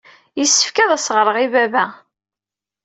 [0.39, 1.85] Yessefk ad as-ɣreɣ i baba.